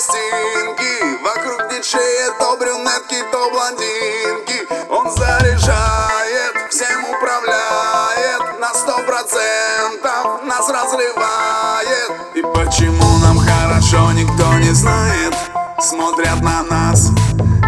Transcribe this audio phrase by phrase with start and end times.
[0.00, 1.22] пластинки.
[1.22, 4.66] Вокруг диджея то брюнетки, то блондинки.
[4.90, 12.12] Он заряжает, всем управляет На сто процентов нас разрывает.
[12.34, 15.34] И почему нам хорошо, никто не знает.
[15.80, 17.10] Смотрят на нас,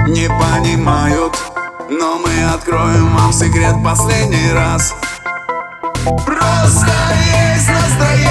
[0.06, 1.36] не понимают.
[1.90, 4.94] Но мы откроем вам секрет последний раз.
[6.24, 6.92] Просто
[7.54, 8.21] есть настроение.